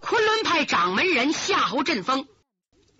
[0.00, 2.28] 昆仑派掌门人夏侯振峰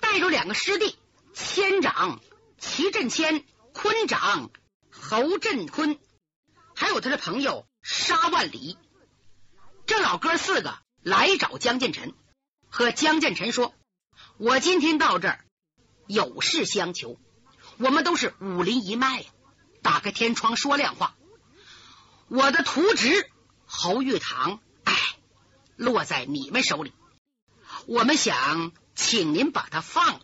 [0.01, 0.97] 带着两个师弟，
[1.35, 2.21] 千长
[2.59, 4.51] 齐振谦、坤长
[4.91, 5.99] 侯振坤，
[6.75, 8.79] 还有他的朋友沙万里，
[9.87, 12.15] 这老哥四个来找江建成，
[12.69, 13.75] 和江建成说
[14.39, 15.45] ：“我今天到这儿
[16.07, 17.21] 有事相求，
[17.79, 19.25] 我们都是武林一脉，
[19.83, 21.15] 打开天窗说亮话。
[22.29, 23.31] 我的徒侄
[23.67, 24.61] 侯玉堂，
[25.77, 26.93] 落在你们手里。”
[27.87, 30.21] 我们想请您把他放了。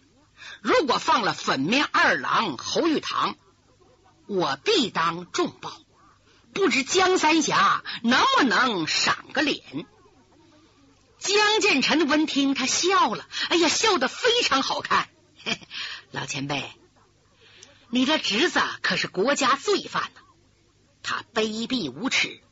[0.60, 3.36] 如果放了粉面二郎侯玉堂，
[4.26, 5.72] 我必当重报。
[6.52, 9.86] 不知江三侠能不能赏个脸？
[11.18, 15.08] 江建成闻听，他笑了，哎呀，笑得非常好看。
[15.44, 15.60] 嘿嘿
[16.10, 16.70] 老前辈，
[17.90, 20.20] 你的侄子可是国家罪犯呢，
[21.02, 22.42] 他卑鄙无耻，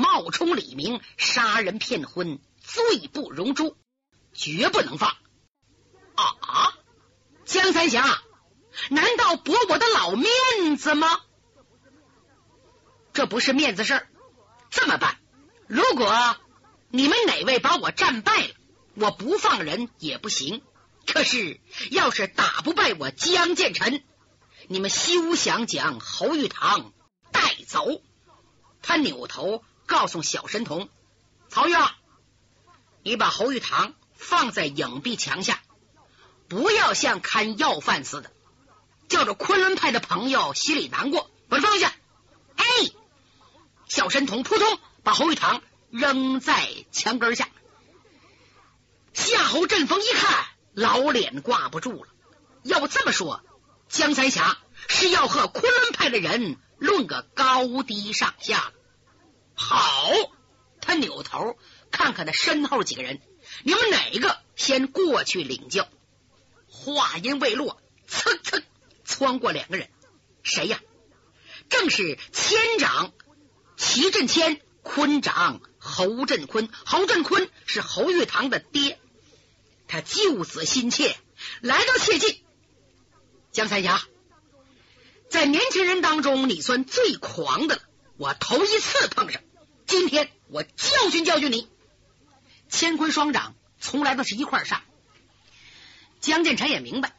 [0.00, 3.76] 冒充李明杀人骗婚，罪不容诛。
[4.32, 5.10] 绝不能放
[6.14, 6.78] 啊！
[7.44, 8.22] 江三侠，
[8.88, 11.20] 难道驳我的老面子吗？
[13.12, 14.08] 这不是面子事儿。
[14.70, 15.18] 这么办？
[15.66, 16.36] 如果
[16.90, 18.54] 你们哪位把我战败了，
[18.94, 20.62] 我不放人也不行。
[21.06, 21.60] 可是
[21.90, 24.00] 要是打不败我江建成，
[24.68, 26.92] 你们休想将侯玉堂
[27.32, 28.00] 带走。
[28.80, 30.88] 他扭头告诉小神童
[31.48, 31.74] 曹玉，
[33.02, 33.94] 你把侯玉堂。
[34.22, 35.62] 放在影壁墙下，
[36.46, 38.30] 不要像看要饭似的，
[39.08, 41.30] 叫着昆仑派的朋友心里难过。
[41.48, 41.90] 把他放下！
[42.56, 42.64] 哎，
[43.88, 47.48] 小神童扑通把侯玉堂扔在墙根下。
[49.14, 50.44] 夏侯振峰一看，
[50.74, 52.10] 老脸挂不住了。
[52.62, 53.42] 要不这么说，
[53.88, 58.72] 江三侠是要和昆仑派的人论个高低上下了。
[59.62, 60.10] 好，
[60.80, 61.58] 他扭头
[61.90, 63.20] 看看他身后几个人。
[63.62, 65.86] 你们哪个先过去领教？
[66.66, 68.62] 话音未落，噌噌
[69.04, 69.90] 窜过两个人，
[70.42, 70.80] 谁呀？
[71.68, 73.12] 正是千长
[73.76, 76.70] 齐振谦，坤长侯振坤。
[76.86, 78.98] 侯振坤是侯玉堂的爹，
[79.86, 81.16] 他救子心切，
[81.60, 82.42] 来到切近。
[83.52, 84.00] 江三侠，
[85.28, 87.82] 在年轻人当中，你算最狂的了。
[88.16, 89.40] 我头一次碰上，
[89.90, 91.68] 今天我教训教训你。
[92.70, 94.84] 乾坤双掌从来都是一块上，
[96.20, 97.12] 江建成也明白，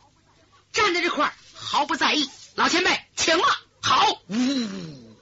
[0.71, 2.29] 站在这块毫不在意。
[2.55, 3.43] 老前辈，请了。
[3.81, 5.15] 好，呜，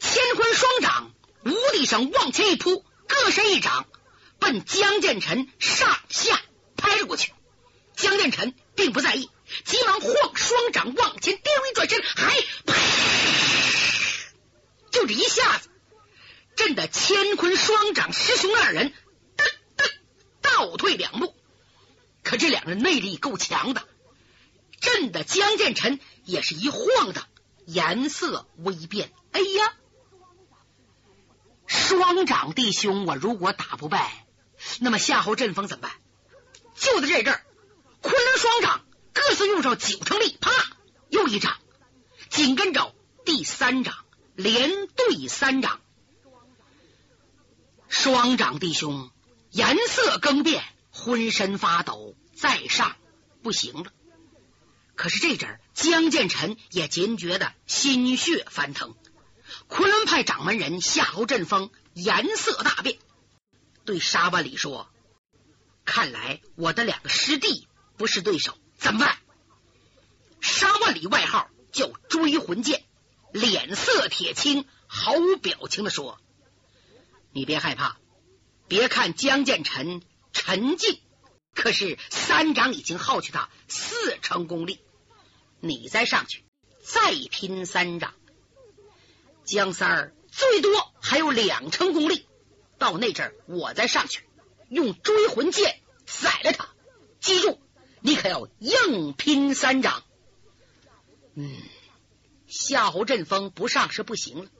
[0.00, 1.12] 乾坤双掌
[1.44, 3.86] 无力声往前一扑，各伸一掌，
[4.38, 6.40] 奔江建成上下
[6.78, 7.34] 拍了过去。
[7.96, 9.28] 江建成并不在意，
[9.66, 12.74] 急忙晃双掌往前颠，一转身，还啪，
[14.90, 15.68] 就这一下子。
[16.58, 18.92] 震得乾坤双掌师兄二人
[19.36, 19.44] 噔
[19.76, 19.90] 噔
[20.42, 21.32] 倒退两步，
[22.24, 23.86] 可这两人内力够强的，
[24.80, 27.28] 震得江建臣也是一晃的，
[27.64, 29.12] 颜色微变。
[29.30, 29.72] 哎呀，
[31.68, 34.26] 双掌弟兄，我如果打不败，
[34.80, 35.92] 那么夏侯振峰怎么办？
[36.74, 37.46] 就在这阵儿，
[38.02, 40.50] 昆仑双掌各自用上九成力，啪，
[41.08, 41.56] 又一掌，
[42.30, 43.94] 紧跟着第三掌，
[44.34, 45.80] 连对三掌。
[47.88, 49.10] 双掌弟兄
[49.50, 52.96] 颜色更变，浑身发抖，在上
[53.42, 53.92] 不行了。
[54.94, 58.94] 可是这阵江建成也惊觉得心血翻腾。
[59.68, 62.98] 昆仑派掌门人夏侯振峰颜色大变，
[63.84, 64.90] 对沙万里说
[65.86, 69.18] ：“看来我的两个师弟不是对手，怎么办？”
[70.40, 72.84] 沙万里外号叫追魂剑，
[73.32, 76.20] 脸色铁青，毫无表情的说。
[77.38, 77.98] 你别害怕，
[78.66, 81.00] 别看江建臣沉静，
[81.54, 84.80] 可是三掌已经耗去他四成功力。
[85.60, 86.44] 你再上去，
[86.82, 88.12] 再拼三掌，
[89.44, 92.26] 江三儿最多还有两成功力。
[92.76, 94.24] 到那阵儿，我再上去，
[94.68, 96.70] 用追魂剑宰了他。
[97.20, 97.60] 记住，
[98.00, 100.02] 你可要硬拼三掌。
[101.36, 101.56] 嗯，
[102.48, 104.50] 夏侯振峰不上是不行了。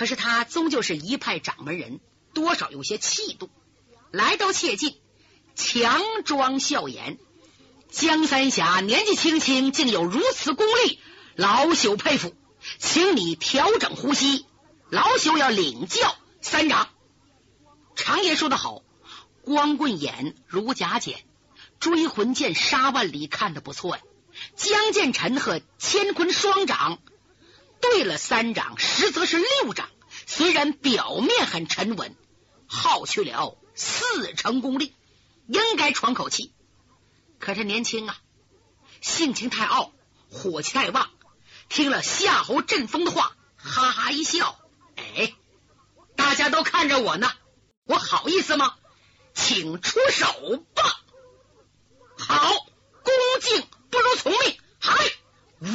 [0.00, 2.00] 可是他终究是一派掌门人，
[2.32, 3.50] 多少有些气度。
[4.10, 4.96] 来到切近，
[5.54, 7.18] 强装笑颜。
[7.90, 11.00] 江三侠年纪轻轻，竟有如此功力，
[11.34, 12.34] 老朽佩服。
[12.78, 14.46] 请你调整呼吸，
[14.88, 16.88] 老朽要领教三掌。
[17.94, 18.80] 常言说得好，
[19.42, 21.26] 光棍眼如假剪，
[21.78, 24.02] 追魂剑杀万里，看的不错呀。
[24.56, 27.00] 江建成和乾坤双掌。
[27.80, 29.88] 对了，三掌实则是六掌，
[30.26, 32.16] 虽然表面很沉稳，
[32.66, 34.94] 耗去了四成功力，
[35.46, 36.52] 应该喘口气。
[37.38, 38.18] 可是年轻啊，
[39.00, 39.92] 性情太傲，
[40.30, 41.10] 火气太旺，
[41.68, 44.58] 听了夏侯振风的话，哈哈一笑
[44.96, 45.34] ：“哎，
[46.16, 47.32] 大家都看着我呢，
[47.84, 48.74] 我好意思吗？
[49.32, 51.00] 请出手吧！
[52.18, 52.52] 好，
[53.02, 54.58] 恭敬不如从命。
[54.78, 54.94] 嗨，
[55.60, 55.66] 呜！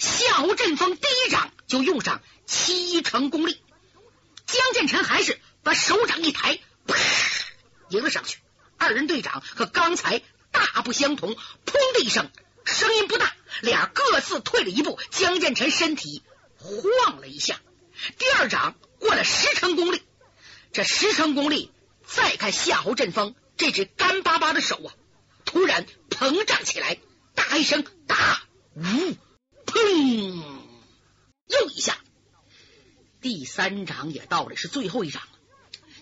[0.00, 3.62] 夏侯振风第一掌就用上七成功力，
[4.46, 6.96] 江建成还是把手掌一抬，啪，
[7.90, 8.38] 迎了上去。
[8.78, 11.36] 二人对掌和刚才大不相同，
[11.66, 12.30] 砰的一声，
[12.64, 14.98] 声音不大，俩各自退了一步。
[15.10, 16.22] 江建成身体
[16.56, 17.60] 晃了一下，
[18.16, 20.02] 第二掌过了十成功力。
[20.72, 21.70] 这十成功力，
[22.06, 24.94] 再看夏侯振风这只干巴巴的手啊，
[25.44, 26.96] 突然膨胀起来，
[27.34, 28.42] 大一声，打，
[28.76, 29.14] 呜，
[29.70, 30.42] 砰，
[31.46, 31.98] 又一下。
[33.20, 35.22] 第三掌也到了，是最后一掌。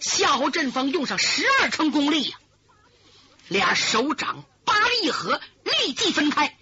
[0.00, 2.38] 夏侯振风用上十二成功力呀。
[3.48, 6.56] 俩手掌八力一合，立即分开。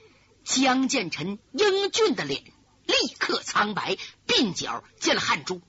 [0.44, 2.44] 江建成英俊的脸
[2.86, 5.60] 立刻苍白，鬓角见了汗珠，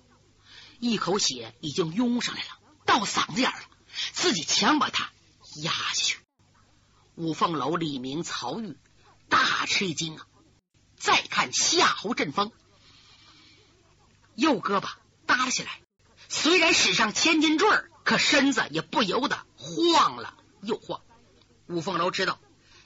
[0.79, 2.49] 一口血已经涌上来了，
[2.85, 3.59] 到嗓子眼了。
[4.13, 5.11] 自己强把他
[5.63, 6.19] 压下去。
[7.15, 8.77] 五凤楼李明、曹玉
[9.27, 10.26] 大吃一惊啊！
[11.51, 12.51] 夏侯振风，
[14.35, 14.89] 右胳膊
[15.25, 15.81] 耷拉起来，
[16.29, 17.69] 虽然使上千斤坠，
[18.03, 21.01] 可身子也不由得晃了又晃。
[21.67, 22.39] 五凤楼知道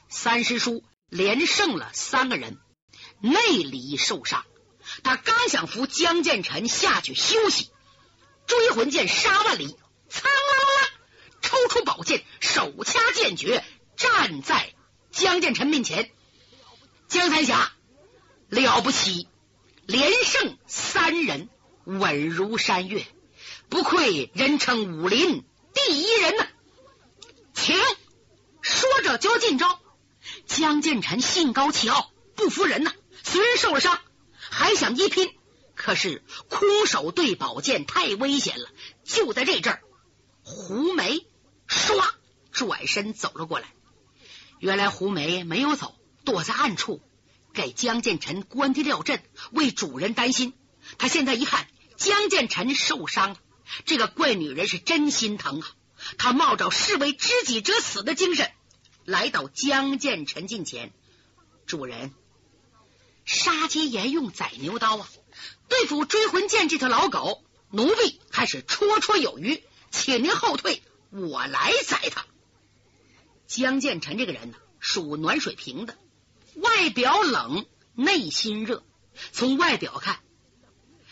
[0.10, 2.60] 三师叔连胜了三个人，
[3.20, 4.46] 内里受伤，
[5.04, 7.70] 他刚想扶江建成下去休息，
[8.48, 9.78] 追魂剑杀万里，
[10.10, 10.90] 苍啦啦
[11.42, 13.64] 抽出宝剑，手掐剑诀，
[13.98, 14.74] 站在
[15.12, 16.12] 江建成面前。
[17.08, 17.74] 江三侠
[18.52, 19.30] 了不起，
[19.86, 21.48] 连胜三人，
[21.86, 23.08] 稳如山岳，
[23.70, 26.48] 不愧人称武林第一人呐，
[27.54, 27.78] 请。
[28.62, 29.80] 说着就要进招，
[30.48, 32.94] 江建成兴高气傲，不服人呐。
[33.24, 34.02] 虽然受了伤，
[34.38, 35.34] 还想一拼，
[35.74, 38.70] 可是空手对宝剑太危险了。
[39.06, 39.82] 就在这阵儿，
[40.44, 41.26] 胡梅
[41.70, 42.04] 唰
[42.52, 43.74] 转身走了过来。
[44.60, 45.96] 原来胡梅没有走，
[46.26, 47.02] 躲在暗处
[47.54, 50.54] 给江建成关的吊阵，为主人担心。
[50.98, 51.68] 他现在一看
[51.98, 53.38] 江建成受伤了，
[53.86, 55.72] 这个怪女人是真心疼啊。
[56.18, 58.52] 他冒着视为知己者死的精神，
[59.06, 60.92] 来到江建成近前。
[61.68, 62.14] 主人，
[63.26, 65.08] 杀鸡焉用宰牛刀啊！
[65.70, 70.82] 对付追魂剑这条老狗，奴婢还是绰绰有余，请您后退，
[71.12, 72.26] 我来宰他。
[73.48, 75.98] 江建成这个人呢，属暖水瓶的，
[76.56, 77.66] 外表冷，
[77.96, 78.84] 内心热。
[79.32, 80.20] 从外表看，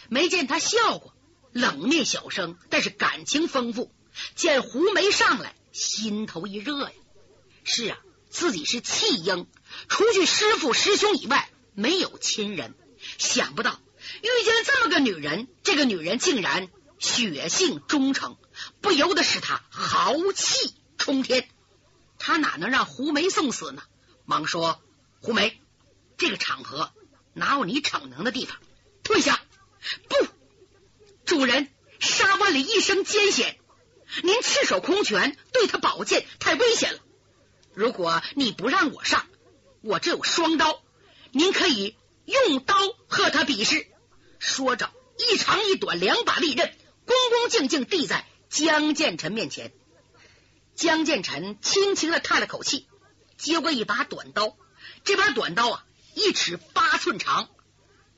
[0.07, 1.13] 没见他笑过，
[1.51, 3.93] 冷面小生，但是感情丰富。
[4.35, 6.91] 见胡梅上来，心头一热呀！
[7.63, 7.97] 是啊，
[8.29, 9.47] 自己是弃婴，
[9.87, 12.75] 除去师傅师兄以外，没有亲人。
[13.17, 13.79] 想不到
[14.21, 18.37] 遇见了这么个女人，这个女人竟然血性忠诚，
[18.81, 21.47] 不由得使他豪气冲天。
[22.17, 23.83] 他哪能让胡梅送死呢？
[24.25, 24.81] 忙说
[25.21, 25.59] ：“胡梅，
[26.17, 26.91] 这个场合
[27.33, 28.57] 哪有你逞能的地方？
[29.03, 29.41] 退下！”
[30.09, 30.27] 不，
[31.25, 31.69] 主人，
[31.99, 33.57] 沙万里一生艰险。
[34.23, 36.99] 您赤手空拳对他宝剑太危险了。
[37.73, 39.27] 如果你不让我上，
[39.81, 40.81] 我这有双刀，
[41.31, 41.95] 您可以
[42.25, 42.75] 用刀
[43.07, 43.87] 和他比试。
[44.39, 49.71] 说着，一长一短两把利刃恭恭敬敬递在江建成面前。
[50.75, 52.87] 江建成轻轻的叹了口气，
[53.37, 54.57] 接过一把短刀。
[55.03, 57.49] 这把短刀啊，一尺八寸长，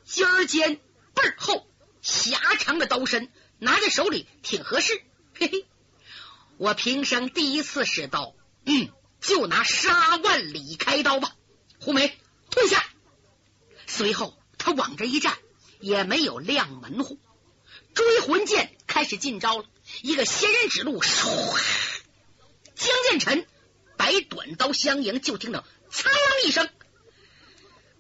[0.06, 0.80] 尖儿尖
[1.14, 1.68] 背儿厚，
[2.02, 5.02] 狭长的刀身，拿在手里挺合适。
[5.38, 5.66] 嘿嘿。
[6.58, 8.36] 我平生第一次使刀，
[8.66, 11.36] 嗯，就拿杀万里开刀吧。
[11.80, 12.16] 胡梅
[12.52, 12.86] 退下，
[13.88, 15.38] 随后他往这一站，
[15.80, 17.18] 也没有亮门户。
[17.96, 19.66] 追魂剑开始进招了，
[20.02, 21.60] 一个仙人指路，唰，
[22.76, 23.46] 江建成
[23.98, 26.70] 摆短刀相迎，就听到苍啷一声，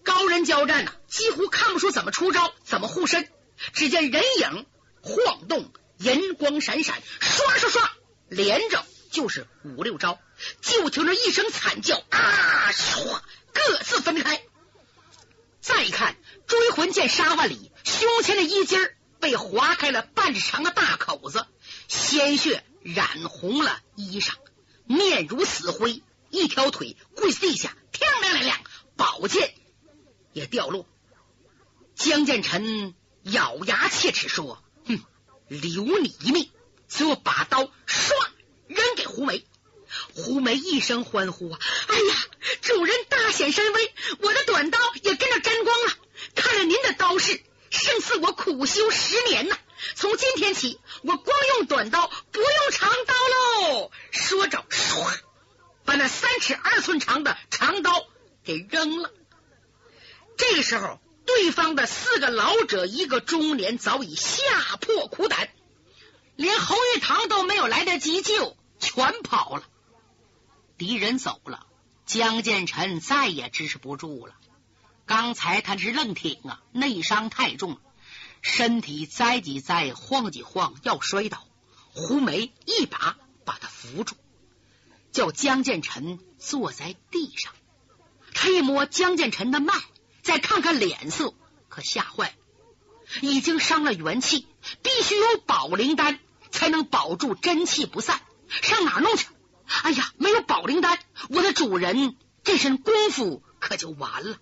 [0.03, 3.29] 高人交战呐，几乎看不出怎么出招，怎么护身。
[3.73, 4.65] 只见人影
[5.01, 7.91] 晃动，银光闪闪，刷刷刷。
[8.29, 10.19] 连着就是五六招，
[10.61, 12.71] 就听着一声惨叫啊！
[12.71, 13.19] 唰，
[13.53, 14.41] 各自分开。
[15.59, 16.15] 再看
[16.47, 18.79] 追魂剑杀万里，胸前的衣襟
[19.19, 21.45] 被划开了半长的大口子，
[21.87, 24.31] 鲜血染红了衣裳，
[24.85, 28.59] 面如死灰，一条腿跪地下，天亮亮亮，
[28.97, 29.53] 宝剑
[30.33, 30.87] 也掉落。
[31.93, 34.99] 江建成咬牙切齿说：“哼，
[35.47, 36.49] 留你一命。”
[36.89, 38.11] 随后把刀唰
[38.67, 39.45] 扔给胡梅。
[40.15, 41.59] 胡梅一声欢呼啊！
[41.89, 42.15] 哎呀，
[42.61, 45.93] 主人大显神威，我的短刀也跟着沾光了。
[46.33, 49.59] 看了您的刀式胜似我苦修十年呐！
[49.95, 53.91] 从今天起，我光用短刀，不用长刀喽。
[54.11, 55.19] 说着，唰，
[55.85, 58.05] 把那三尺二寸长的长刀
[58.43, 59.11] 给扔了。
[60.37, 65.49] 这个时候，对方的四个老者，一个中年，早已吓破苦胆，
[66.35, 69.63] 连侯玉堂都没有来得及救，全跑了。
[70.77, 71.67] 敌人走了，
[72.05, 74.33] 江建成再也支持不住了。
[75.05, 77.79] 刚才他是愣挺啊，内伤太重，
[78.41, 81.45] 身体栽几栽，晃几晃，要摔倒。
[81.93, 84.15] 胡梅一把把他扶住，
[85.11, 87.53] 叫江建臣坐在地上。
[88.33, 89.73] 他一摸江建臣的脉，
[90.21, 91.33] 再看看脸色，
[91.69, 92.33] 可吓坏了。
[93.21, 94.47] 已经伤了元气，
[94.81, 98.21] 必须有保灵丹才能保住真气不散。
[98.47, 99.27] 上哪弄去？
[99.83, 100.97] 哎呀，没有保灵丹，
[101.29, 104.37] 我的主人这身功夫可就完了。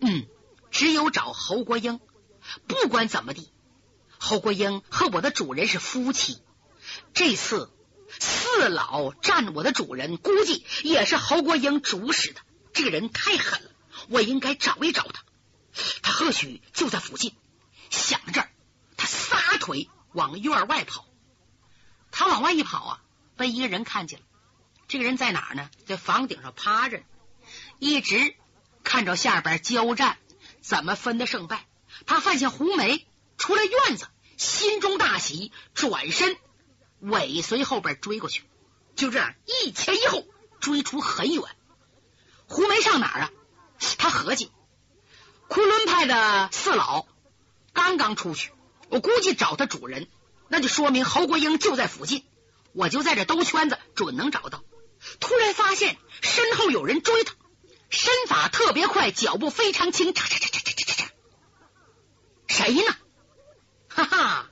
[0.00, 0.26] 嗯，
[0.70, 2.00] 只有找侯国英。
[2.66, 3.52] 不管怎么地，
[4.18, 6.42] 侯国英和我的主人是夫妻。
[7.14, 7.72] 这次
[8.18, 12.40] 四老占我的主人，估计也是侯国英主使的。
[12.72, 13.70] 这个人太狠了，
[14.08, 15.22] 我应该找一找他。
[16.02, 17.34] 他或许就在附近。
[17.90, 18.50] 想到这儿，
[18.96, 21.06] 他撒腿往院外跑。
[22.10, 23.00] 他往外一跑啊，
[23.36, 24.24] 被一个人看见了。
[24.88, 25.70] 这个人在哪儿呢？
[25.86, 27.02] 在房顶上趴着，
[27.78, 28.34] 一直
[28.84, 30.18] 看着下边交战，
[30.60, 31.66] 怎么分的胜败？
[32.06, 33.06] 他发现胡梅
[33.38, 36.36] 出了院子，心中大喜，转身
[37.02, 38.44] 尾随后边追过去。
[38.96, 40.24] 就这样一前一后
[40.60, 41.44] 追出很远。
[42.46, 43.30] 胡梅上哪儿啊？
[43.98, 44.50] 他合计，
[45.48, 47.06] 昆仑派的四老
[47.72, 48.52] 刚刚出去，
[48.90, 50.08] 我估计找他主人，
[50.48, 52.24] 那就说明侯国英就在附近。
[52.72, 54.62] 我就在这兜圈子，准能找到。
[55.20, 57.34] 突然发现身后有人追他，
[57.90, 61.08] 身法特别快，脚步非常轻，嚓嚓嚓嚓嚓嚓嚓。
[62.46, 62.96] 谁呢？
[63.88, 64.50] 哈哈，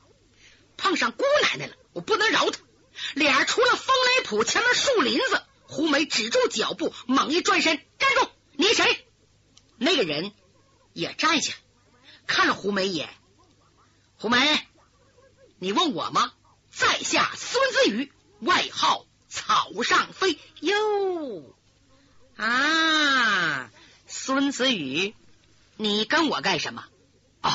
[0.76, 1.76] 碰上姑奶奶了！
[1.92, 2.60] 我不能饶他。
[3.14, 8.28] 脸除了风雷浦前面树林子，胡梅止住脚步，猛一转身，站住！
[8.52, 9.06] 你谁？
[9.76, 10.32] 那个人
[10.92, 11.54] 也站下，
[12.26, 13.08] 看了胡梅一眼。
[14.16, 14.66] 胡梅，
[15.58, 16.32] 你问我吗？
[16.70, 19.06] 在下孙子宇，外号。
[19.32, 21.54] 草上飞哟
[22.34, 23.70] 啊！
[24.08, 25.14] 孙子宇，
[25.76, 26.84] 你跟我干什么？
[27.40, 27.50] 哦，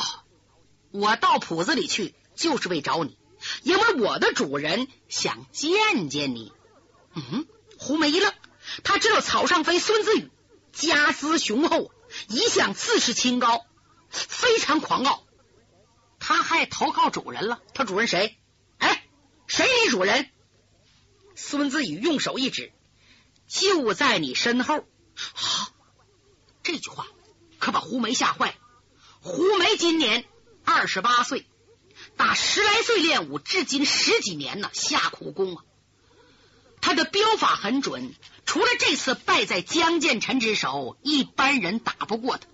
[0.90, 3.18] 我到铺子里去，就是为找你，
[3.62, 6.52] 因为我的主人想见见你。
[7.14, 7.46] 嗯，
[7.78, 8.32] 胡梅一愣，
[8.84, 10.30] 他知道草上飞孙子宇
[10.72, 11.90] 家资雄厚，
[12.28, 13.66] 一向自视清高，
[14.10, 15.24] 非常狂傲。
[16.18, 18.38] 他还投靠主人了，他主人谁？
[18.78, 19.06] 哎，
[19.46, 20.30] 谁你主人？
[21.34, 22.72] 孙子宇用手一指，
[23.46, 24.86] 就在你身后。
[26.62, 27.06] 这句话
[27.58, 28.56] 可把胡梅吓坏。
[29.20, 30.24] 胡梅今年
[30.64, 31.46] 二十八岁，
[32.16, 35.64] 打十来岁练武，至今十几年呢，下苦功啊。
[36.80, 42.46] 他的镖法很准，除了这次败在江建成之手，一般人打不过他。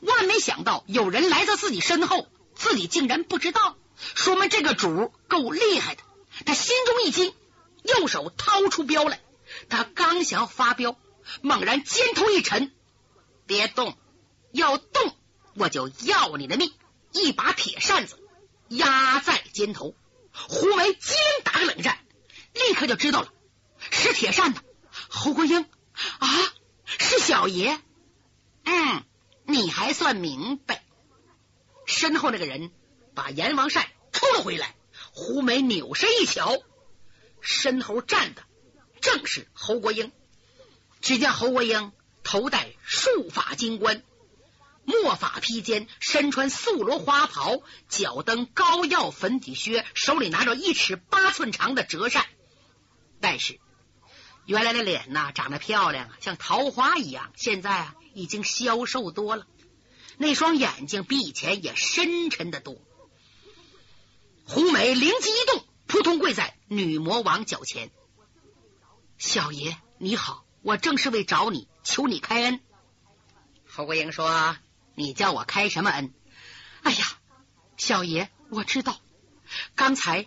[0.00, 3.76] 万没想到有人来到自己身后，自己竟然不知道，
[4.14, 6.02] 说明这个主够厉害的。
[6.46, 7.34] 他心中一惊。
[7.84, 9.20] 右手掏出镖来，
[9.70, 10.98] 他刚想要发镖，
[11.40, 12.70] 猛然肩头一沉，
[13.46, 13.96] 别动，
[14.52, 15.14] 要动
[15.54, 16.74] 我就要你的命！
[17.12, 18.18] 一把铁扇子
[18.68, 19.94] 压在肩头，
[20.32, 21.98] 胡梅机灵打个冷战，
[22.52, 23.32] 立刻就知道了
[23.90, 24.60] 是铁扇子。
[25.08, 25.62] 侯国英
[26.18, 26.28] 啊，
[26.84, 27.80] 是小爷，
[28.64, 29.04] 嗯，
[29.44, 30.84] 你还算明白。
[31.86, 32.70] 身后那个人
[33.14, 34.74] 把阎王扇抽了回来，
[35.12, 36.58] 胡梅扭身一瞧。
[37.40, 38.42] 身后站的
[39.00, 40.12] 正是侯国英。
[41.00, 41.92] 只见侯国英
[42.24, 44.02] 头戴束发金冠，
[44.88, 52.26] 墨发披肩，身穿素罗花袍，脚蹬高腰粉底靴，手里拿着一尺八寸长的折扇。
[53.20, 53.60] 但是
[54.46, 59.46] 原来的脸呐，长得漂亮啊，像桃花一样，现在啊已经消瘦多了。
[60.16, 62.80] 那双眼睛比以前也深沉的多。
[64.44, 65.64] 胡梅灵机一动。
[65.88, 67.90] 扑通跪在女魔王脚前，
[69.16, 72.60] 小爷你好，我正是为找你，求你开恩。
[73.66, 74.54] 侯国英说
[74.98, 76.12] ：“你叫我开什么恩？”
[76.82, 77.06] 哎呀，
[77.76, 78.98] 小爷我知道，
[79.76, 80.26] 刚才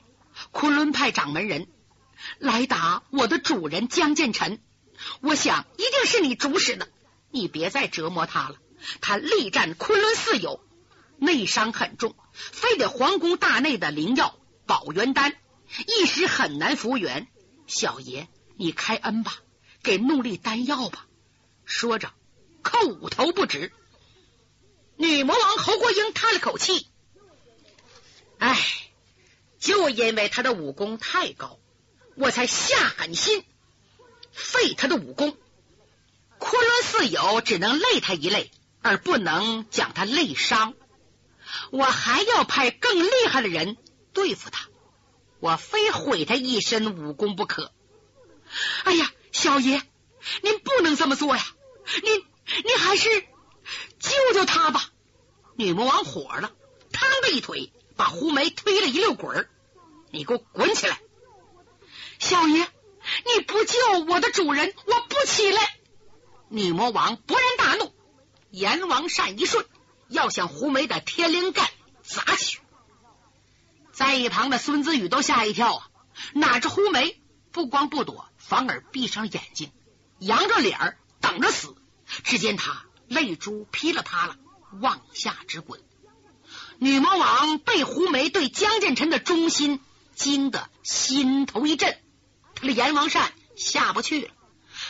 [0.52, 1.68] 昆仑派掌门人
[2.40, 4.60] 来打我的主人江建成，
[5.20, 6.88] 我想一定是你主使的，
[7.32, 8.56] 你别再折磨他了。
[9.02, 10.64] 他力战昆仑四友，
[11.18, 15.36] 内伤很重，非得皇宫大内的灵药保元丹。
[15.86, 17.28] 一时很难复原。
[17.68, 19.36] 小爷，你开恩吧，
[19.84, 21.08] 给怒力丹药吧。
[21.66, 22.14] 说着，
[22.64, 23.74] 叩头不止。
[25.02, 26.88] 女魔王侯国英叹了口气
[28.38, 28.56] ：“哎，
[29.60, 31.58] 就因为他的武功太高，
[32.14, 33.44] 我才下狠心
[34.32, 35.36] 废他的武功。
[36.38, 38.52] 昆仑四友只能累他一累，
[38.84, 40.76] 而不能将他累伤。
[41.72, 43.78] 我还要派更厉害的人
[44.14, 44.68] 对付他，
[45.40, 47.74] 我非毁他一身武功不可。
[48.84, 49.82] 哎呀，小爷，
[50.44, 51.44] 您不能这么做呀！
[52.04, 52.24] 您，
[52.66, 53.10] 您还是
[54.00, 54.90] 救救他吧。”
[55.62, 56.52] 女魔王火了，
[56.92, 59.50] 嘡的一腿把胡梅推了一溜滚儿。
[60.10, 61.00] 你给我滚起来！
[62.18, 62.68] 小爷，
[63.28, 63.78] 你不救
[64.08, 65.62] 我的主人，我不起来。
[66.50, 67.94] 女魔王勃然大怒，
[68.50, 69.64] 阎王扇一顺，
[70.08, 72.60] 要向胡梅的天灵盖砸去。
[73.92, 75.90] 在一旁的孙子宇都吓一跳啊！
[76.34, 79.72] 哪知胡梅不光不躲，反而闭上眼睛，
[80.18, 81.76] 扬着脸等着死。
[82.24, 84.38] 只见他泪珠噼里啪啦。
[84.80, 85.82] 往下直滚，
[86.80, 89.80] 女魔王被胡梅对江建成的忠心
[90.16, 91.98] 惊得心头一震，
[92.56, 94.32] 他的阎王扇下不去了，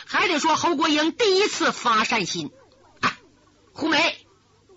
[0.06, 2.50] 还得说侯国英第一次发善心。
[3.72, 4.26] 胡梅，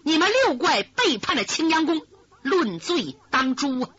[0.03, 2.01] 你们六怪背叛了青阳宫，
[2.41, 3.89] 论罪当诛啊！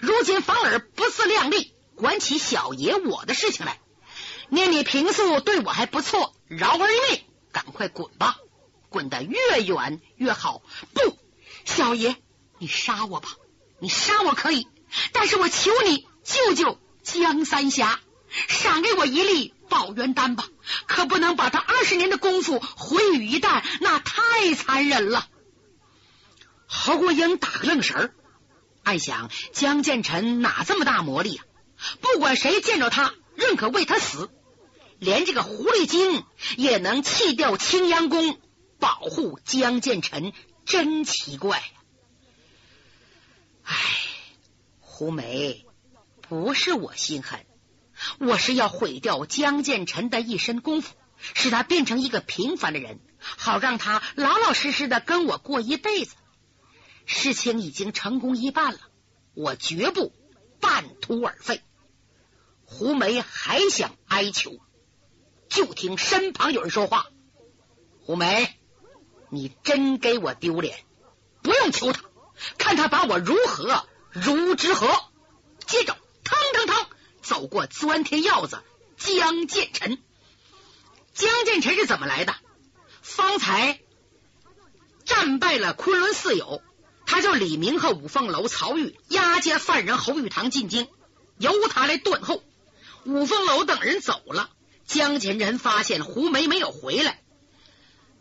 [0.00, 3.80] 如今反而不自量力，管起小爷我的事情来。
[4.48, 8.36] 念你平素对我还不错，饶儿一命，赶快滚吧！
[8.92, 10.62] 滚得越远越好！
[10.92, 11.18] 不，
[11.64, 12.14] 小爷，
[12.58, 13.30] 你杀我吧，
[13.80, 14.68] 你杀我可以，
[15.12, 17.98] 但是我求你救救江三侠，
[18.48, 20.46] 赏给我一粒保元丹吧，
[20.86, 25.26] 可不能把他二十年的功夫毁于一旦，那太残忍了。
[26.66, 28.14] 侯国英打个愣神儿，
[28.84, 31.44] 暗想：江建成哪这么大魔力啊？
[32.00, 34.30] 不管谁见着他，认可为他死，
[34.98, 36.24] 连这个狐狸精
[36.56, 38.38] 也能弃掉青阳宫。
[38.82, 40.32] 保护江建成
[40.66, 41.64] 真奇怪呀！
[43.62, 43.76] 唉，
[44.80, 45.64] 胡梅，
[46.22, 47.46] 不是我心狠，
[48.18, 56.16] 我是要毁掉江建成的一身功夫，使他变成一个平凡的人，好让他老老实实的跟我过一辈子。
[57.06, 58.80] 事情已经成功一半了，
[59.34, 60.12] 我绝不
[60.58, 61.62] 半途而废。
[62.64, 64.58] 胡梅还想哀求，
[65.48, 67.06] 就听身旁有人说话
[68.02, 68.58] ：“胡梅。”
[69.34, 70.84] 你真给我丢脸！
[71.40, 72.02] 不用求他，
[72.58, 74.94] 看他把我如何如之何。
[75.66, 76.86] 接着，腾腾腾
[77.22, 78.62] 走过钻天鹞子
[78.98, 79.96] 江建成。
[81.14, 82.34] 江建成是怎么来的？
[83.00, 83.80] 方才
[85.06, 86.60] 战败了昆仑四友，
[87.06, 90.88] 他叫李明和五凤楼曹玉押解犯人侯玉堂进京，
[91.38, 92.42] 由他来断后。
[93.06, 94.50] 五凤楼等人走了，
[94.86, 97.21] 江建成发现胡梅没有回来。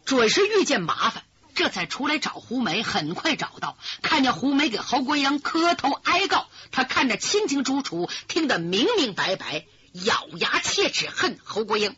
[0.05, 1.23] 准是遇见麻烦，
[1.55, 2.83] 这才出来找胡梅。
[2.83, 11.95] 很快找到，看见胡梅给侯国英磕头哀告，他看着清清楚楚，听得明明白白，咬牙切齿，恨侯国英。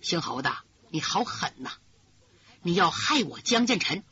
[0.00, 0.56] 姓侯的，
[0.90, 1.72] 你好狠呐！
[2.62, 4.02] 你要害我江建成，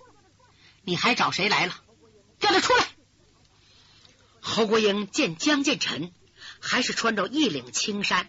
[0.83, 1.75] 你还找谁来了？
[2.41, 2.87] 叫他出来！
[4.41, 6.13] 侯国英见江建成
[6.61, 8.29] 还是穿着一领青衫。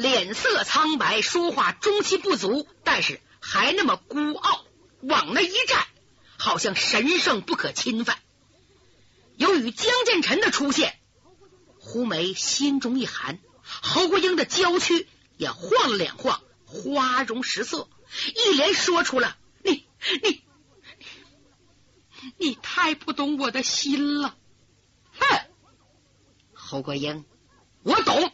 [0.00, 4.64] 脸色苍白，说话中气不足，但是还那么孤傲，
[5.02, 5.86] 往那一站，
[6.38, 8.18] 好像神圣不可侵犯。
[9.36, 10.98] 由于江建成的出现，
[11.78, 17.86] 胡梅心中一寒，侯国英的娇躯也晃了两晃，花容失色，
[18.34, 19.84] 一连说出了：“你
[20.22, 20.42] 你
[22.38, 24.34] 你太不懂我的心了。”
[25.20, 25.40] 哼，
[26.54, 27.26] 侯国英，
[27.82, 28.32] 我懂。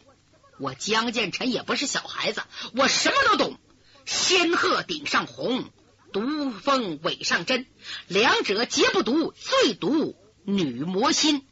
[0.58, 2.42] 我江建臣也不是小孩子，
[2.74, 3.58] 我什么都懂。
[4.04, 5.64] 仙鹤顶上红，
[6.12, 7.66] 毒蜂尾上针，
[8.06, 11.46] 两者皆不毒，最毒女魔心。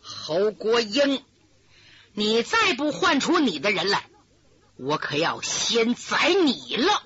[0.00, 1.22] 侯国英，
[2.14, 4.08] 你再不唤出你的人来，
[4.76, 7.02] 我可要先宰你了！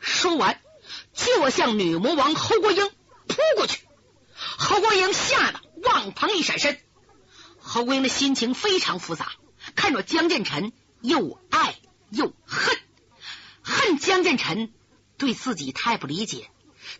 [0.00, 0.60] 说完，
[1.14, 2.88] 就向女魔王侯国英
[3.28, 3.82] 扑过去。
[4.34, 6.80] 侯国英吓得往旁一闪身。
[7.58, 9.32] 侯国英的心情非常复杂。
[9.86, 11.76] 看着江建成，又爱
[12.10, 12.76] 又恨，
[13.62, 14.72] 恨江建成
[15.16, 16.50] 对自己太不理解，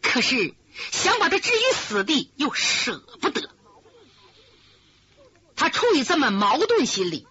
[0.03, 0.55] 可是
[0.93, 3.51] 想把他置于死地又舍不得。
[5.57, 7.27] 他处于这么矛盾心理，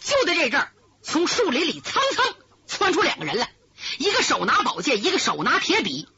[0.00, 2.34] 就在这阵儿，从树林里蹭蹭
[2.66, 3.52] 窜出两个人来，
[3.98, 6.08] 一个手拿宝剑，一个手拿铁笔，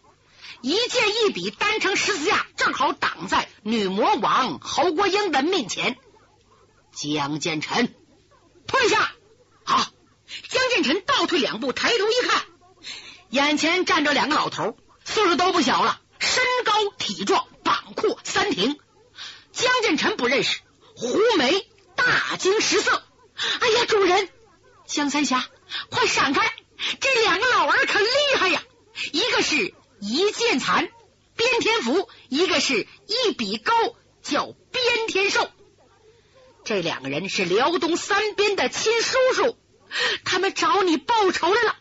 [0.60, 5.96] 一剑一笔单成十字架，正好挡在女魔王侯国英的面前。
[6.92, 7.92] 江建成，
[8.66, 9.12] 退下！
[9.64, 9.92] 好，
[10.48, 12.44] 江建成倒退两步，抬头一看，
[13.30, 18.78] 眼前站着两个老头，岁数都不小了，身高体壮，膀阔三挺。
[19.52, 20.60] 江建成不认识，
[20.96, 23.02] 胡梅大惊失色。
[23.60, 24.28] 哎呀，主人，
[24.86, 25.48] 江三侠，
[25.90, 26.52] 快闪开！
[27.00, 28.06] 这两个老儿可厉
[28.38, 28.62] 害呀，
[29.12, 30.90] 一个是一剑残
[31.36, 33.72] 边天福，一个是一笔勾
[34.22, 35.50] 叫边天寿。
[36.66, 39.56] 这两个人是辽东三边的亲叔叔，
[40.24, 41.76] 他们找你报仇来了。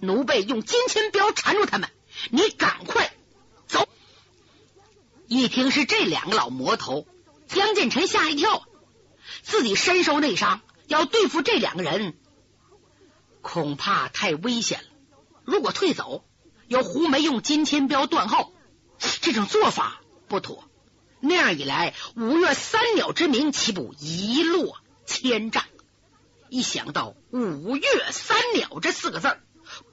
[0.00, 1.88] 奴婢用金钱镖缠住他们，
[2.30, 3.10] 你赶快
[3.66, 3.88] 走。
[5.28, 7.06] 一听是这两个老魔头，
[7.48, 8.66] 江建成吓一跳，
[9.42, 12.14] 自己身受内伤，要对付这两个人，
[13.40, 14.88] 恐怕太危险了。
[15.46, 16.22] 如果退走，
[16.68, 18.52] 由胡梅用金钱镖断后，
[19.22, 20.68] 这种做法不妥。
[21.24, 25.64] 那样一来，五岳三鸟之名岂不一落千丈？
[26.48, 29.38] 一想到“五岳三鸟”这四个字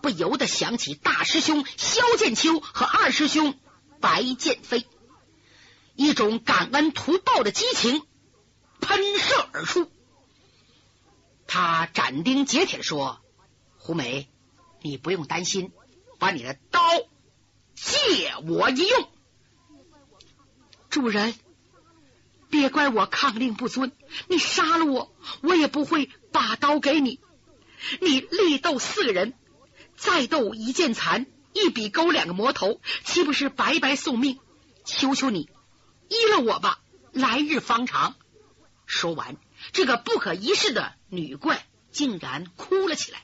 [0.02, 3.54] 不由得想起大师兄萧剑秋和二师兄
[4.02, 4.88] 白剑飞，
[5.96, 8.02] 一种感恩图报的激情
[8.82, 9.90] 喷射而出。
[11.46, 13.22] 他斩钉截铁的说
[13.78, 14.28] ：“胡梅，
[14.82, 15.72] 你不用担心，
[16.18, 16.82] 把你的刀
[17.76, 19.10] 借我一用。”
[20.90, 21.36] 主人，
[22.50, 23.92] 别怪我抗令不遵，
[24.28, 27.20] 你杀了我，我也不会把刀给你。
[28.02, 29.34] 你力斗四个人，
[29.96, 34.40] 再斗一剑残，一笔勾两个魔头，岂不是白白送命？
[34.84, 35.50] 求求你
[36.10, 38.16] 依了我吧，来日方长。
[38.88, 39.38] 说完，
[39.72, 43.22] 这个不可一世的女怪竟然哭了起来。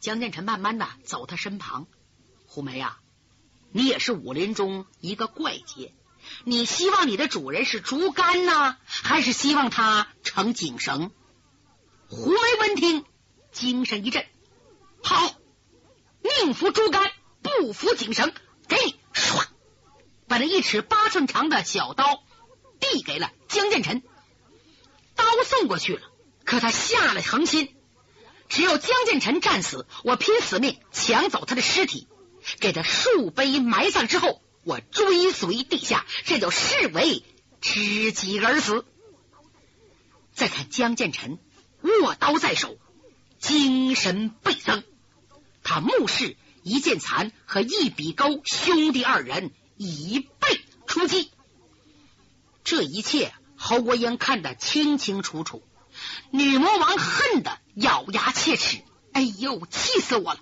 [0.00, 1.86] 江建成慢慢的走他身旁，
[2.46, 3.00] 胡梅啊，
[3.72, 5.94] 你也是武林中一个怪杰。
[6.44, 11.10] 你希望你的主人是竹竿呢，还是希望他成井绳？
[12.08, 13.04] 胡梅闻听，
[13.52, 14.26] 精神一振，
[15.02, 15.34] 好，
[16.22, 17.10] 宁服竹竿，
[17.42, 18.32] 不服井绳。
[18.68, 19.44] 给你，唰，
[20.26, 22.22] 把那一尺八寸长的小刀
[22.80, 24.02] 递给了江建成。
[25.14, 26.02] 刀送过去了，
[26.44, 27.74] 可他下了恒心，
[28.48, 32.08] 只要江建成战死，我拼死命抢走他的尸体，
[32.60, 34.42] 给他数碑埋葬之后。
[34.66, 37.22] 我追随地下，这就视为
[37.60, 38.84] 知己而死。
[40.34, 41.38] 再看江建成
[41.82, 42.76] 握刀在手，
[43.38, 44.82] 精神倍增。
[45.62, 51.30] 他目视一剑残和一笔勾兄弟二人以背出击，
[52.64, 55.62] 这一切侯国英看得清清楚楚。
[56.32, 58.82] 女魔王恨得咬牙切齿
[59.14, 60.40] ：“哎呦，气死我了！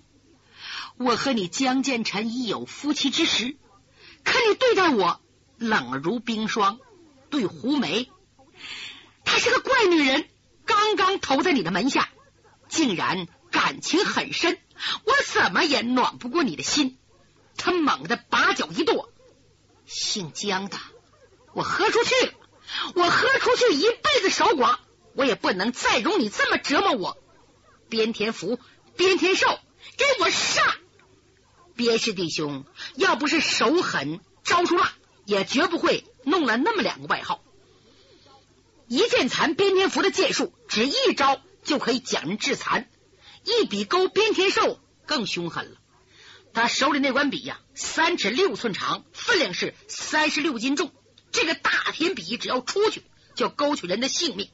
[0.96, 3.58] 我和你江建成已有夫妻之实。”
[4.24, 5.20] 可你对待我
[5.58, 6.80] 冷如冰霜，
[7.30, 8.10] 对胡梅，
[9.24, 10.28] 她是个怪女人，
[10.64, 12.08] 刚刚投在你的门下，
[12.68, 14.58] 竟然感情很深，
[15.04, 16.98] 我怎么也暖不过你的心。
[17.56, 19.08] 他猛地把脚一跺，
[19.86, 20.76] 姓江的，
[21.52, 22.32] 我喝出去了，
[22.96, 24.78] 我喝出去一辈子守寡，
[25.14, 27.18] 我也不能再容你这么折磨我。
[27.88, 28.58] 边天福，
[28.96, 29.46] 边天寿，
[29.96, 30.66] 给我上！
[31.76, 34.92] 边氏弟兄要不是手狠招数辣，
[35.24, 37.42] 也绝不会弄了那么两个外号。
[38.86, 42.84] 一剑残边天福的剑术，只一招就可以将人致残；
[43.44, 45.78] 一笔勾边天寿更凶狠了。
[46.52, 50.92] 他手里那管笔呀，三尺六寸长，分量是三十六斤重。
[51.32, 53.02] 这个大天笔只要出去，
[53.34, 54.50] 就勾取人的性命。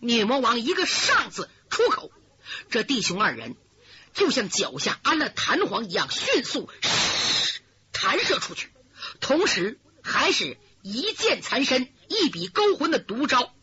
[0.00, 2.10] 女魔王一个上字出口，
[2.70, 3.54] 这弟兄二人。
[4.14, 6.70] 就像脚下安了弹簧一样，迅速
[7.92, 8.70] 弹射出去，
[9.20, 13.54] 同时还是一剑残身，一笔勾魂的毒招，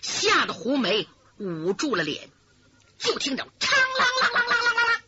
[0.00, 1.08] 吓得胡梅
[1.38, 2.30] 捂住了脸。
[2.98, 5.00] 就听着“嘡啷啷啷啷啷啷啷”，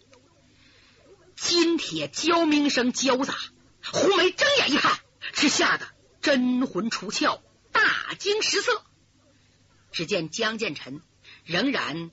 [1.35, 3.35] 金铁交鸣声交杂，
[3.85, 5.01] 胡梅睁眼一看，
[5.33, 5.89] 是吓得
[6.23, 7.41] 真魂出窍，
[7.73, 8.83] 大惊失色。
[9.91, 11.03] 只见江建成
[11.45, 12.13] 仍然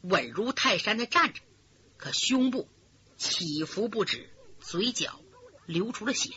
[0.00, 1.40] 稳如泰山的站着。
[1.96, 2.68] 可胸部
[3.16, 4.30] 起伏不止，
[4.60, 5.20] 嘴角
[5.66, 6.30] 流出了血。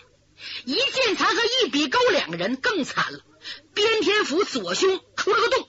[0.65, 3.25] 一剑残和一笔勾两个人更惨了。
[3.73, 5.67] 边天福左胸出了个洞，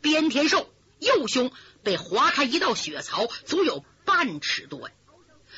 [0.00, 4.90] 边天寿右胸被划开一道血槽，足有半尺多。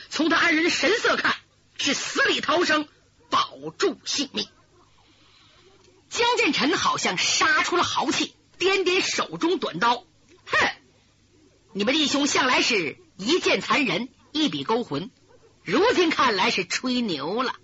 [0.09, 1.37] 从他二人神色看，
[1.79, 2.87] 是死里逃生，
[3.31, 4.47] 保住性命。
[6.11, 10.05] 江建成好像杀出了豪气，掂掂手中短刀，
[10.45, 10.71] 哼，
[11.73, 12.99] 你们弟兄向来是。
[13.20, 15.11] 一剑残人，一笔勾魂。
[15.62, 17.54] 如今看来是吹牛了。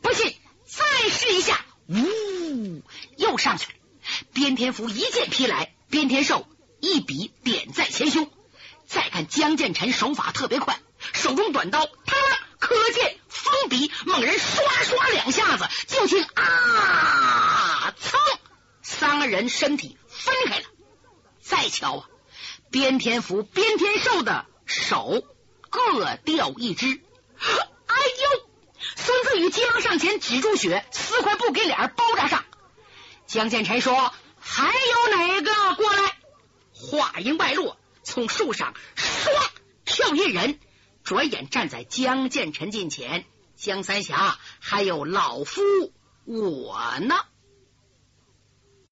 [0.00, 1.66] 不信，再试一下。
[1.88, 2.82] 呜，
[3.18, 3.72] 又上去了。
[4.32, 6.48] 边天福一剑劈来，边天寿
[6.80, 8.30] 一笔点在前胸。
[8.86, 10.80] 再看江建成手法特别快，
[11.12, 12.16] 手中短刀，他
[12.58, 18.16] 可见锋笔，猛然刷刷两下子，就听啊，噌，
[18.80, 20.64] 三个人身体分开了。
[21.42, 22.08] 再瞧啊，
[22.70, 25.24] 边天福、边天寿的手
[25.70, 26.86] 各掉一只。
[26.86, 28.48] 哎呦！
[28.94, 32.44] 孙子宇急忙上前止住血，撕块布给脸包扎上。
[33.26, 36.16] 江建成说：“还有哪个过来？”
[36.74, 37.78] 话音外落。
[38.02, 39.30] 从树上唰
[39.84, 40.60] 跳一人，
[41.02, 43.24] 转眼站在江建成近前。
[43.56, 45.62] 江三侠，还有老夫
[46.24, 47.16] 我呢。